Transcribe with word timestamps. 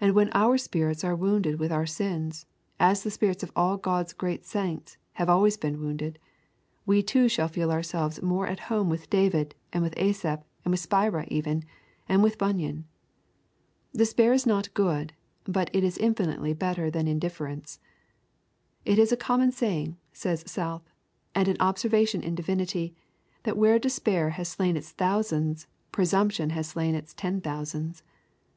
And 0.00 0.16
when 0.16 0.30
our 0.32 0.58
spirits 0.58 1.04
are 1.04 1.14
wounded 1.14 1.60
with 1.60 1.70
our 1.70 1.86
sins, 1.86 2.44
as 2.80 3.04
the 3.04 3.10
spirits 3.12 3.44
of 3.44 3.52
all 3.54 3.76
God's 3.76 4.12
great 4.12 4.44
saints 4.44 4.96
have 5.12 5.28
always 5.28 5.56
been 5.56 5.78
wounded, 5.78 6.18
we 6.86 7.04
too 7.04 7.28
shall 7.28 7.46
feel 7.46 7.70
ourselves 7.70 8.20
more 8.20 8.48
at 8.48 8.62
home 8.66 8.88
with 8.90 9.08
David 9.08 9.54
and 9.72 9.84
with 9.84 9.96
Asaph, 9.96 10.40
with 10.66 10.80
Spira 10.80 11.24
even, 11.28 11.62
and 12.08 12.20
with 12.20 12.36
Bunyan. 12.36 12.86
Despair 13.94 14.32
is 14.32 14.44
not 14.44 14.74
good, 14.74 15.12
but 15.44 15.70
it 15.72 15.84
is 15.84 15.98
infinitely 15.98 16.52
better 16.52 16.90
than 16.90 17.06
indifference. 17.06 17.78
'It 18.84 18.98
is 18.98 19.12
a 19.12 19.16
common 19.16 19.52
saying,' 19.52 19.96
says 20.12 20.42
South, 20.50 20.82
'and 21.32 21.46
an 21.46 21.58
observation 21.60 22.24
in 22.24 22.34
divinity, 22.34 22.92
that 23.44 23.56
where 23.56 23.78
despair 23.78 24.30
has 24.30 24.48
slain 24.48 24.76
its 24.76 24.90
thousands, 24.90 25.68
presumption 25.92 26.50
has 26.50 26.66
slain 26.66 26.96
its 26.96 27.14
ten 27.14 27.40
thousands. 27.40 28.02